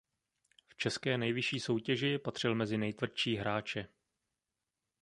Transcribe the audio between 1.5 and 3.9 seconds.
soutěži patřil mezi nejtvrdší hráče.